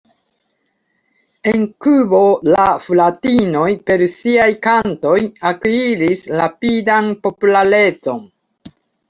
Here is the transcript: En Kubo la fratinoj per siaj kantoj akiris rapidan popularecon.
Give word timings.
En 1.51 1.59
Kubo 1.85 2.21
la 2.55 2.63
fratinoj 2.85 3.67
per 3.91 4.05
siaj 4.15 4.49
kantoj 4.69 5.15
akiris 5.53 6.25
rapidan 6.41 7.13
popularecon. 7.29 8.27